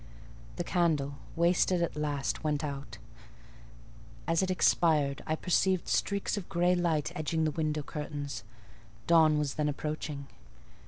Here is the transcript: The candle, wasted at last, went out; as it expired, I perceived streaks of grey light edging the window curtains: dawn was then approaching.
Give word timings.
The 0.55 0.63
candle, 0.63 1.19
wasted 1.35 1.83
at 1.83 1.95
last, 1.95 2.43
went 2.43 2.63
out; 2.63 2.97
as 4.25 4.41
it 4.41 4.49
expired, 4.49 5.21
I 5.27 5.35
perceived 5.35 5.87
streaks 5.87 6.37
of 6.37 6.49
grey 6.49 6.73
light 6.73 7.11
edging 7.15 7.43
the 7.43 7.51
window 7.51 7.83
curtains: 7.83 8.43
dawn 9.05 9.37
was 9.37 9.53
then 9.53 9.69
approaching. 9.69 10.25